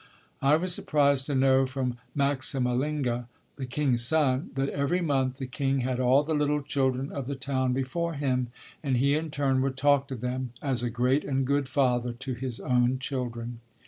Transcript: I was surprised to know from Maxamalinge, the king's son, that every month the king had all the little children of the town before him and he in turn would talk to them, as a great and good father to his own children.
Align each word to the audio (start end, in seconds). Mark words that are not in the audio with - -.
I 0.41 0.55
was 0.55 0.73
surprised 0.73 1.27
to 1.27 1.35
know 1.35 1.67
from 1.67 1.95
Maxamalinge, 2.17 3.27
the 3.57 3.65
king's 3.67 4.03
son, 4.03 4.49
that 4.55 4.69
every 4.69 4.99
month 4.99 5.37
the 5.37 5.45
king 5.45 5.81
had 5.81 5.99
all 5.99 6.23
the 6.23 6.33
little 6.33 6.63
children 6.63 7.11
of 7.11 7.27
the 7.27 7.35
town 7.35 7.71
before 7.71 8.15
him 8.15 8.47
and 8.81 8.97
he 8.97 9.13
in 9.15 9.29
turn 9.29 9.61
would 9.61 9.77
talk 9.77 10.07
to 10.07 10.15
them, 10.15 10.53
as 10.59 10.81
a 10.81 10.89
great 10.89 11.23
and 11.23 11.45
good 11.45 11.67
father 11.67 12.13
to 12.13 12.33
his 12.33 12.59
own 12.59 12.97
children. 12.97 13.59